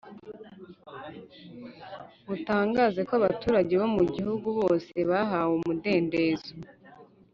mutangaze 2.27 2.99
ko 3.07 3.13
abaturage 3.19 3.73
bo 3.81 3.87
mu 3.95 4.03
gihugu 4.15 4.47
bose 4.59 4.93
bahawe 5.09 5.51
umudendezo 5.59 6.51